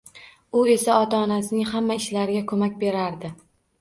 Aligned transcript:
U 0.61 0.61
esa 0.75 0.95
ota-onasining 1.01 1.69
hamma 1.73 1.99
ishlariga 2.03 2.43
ko`mak 2.53 2.81
berardi 2.85 3.33